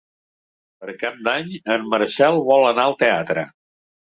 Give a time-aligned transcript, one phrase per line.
[0.83, 3.45] Per Cap d'Any en Marcel vol anar al teatre.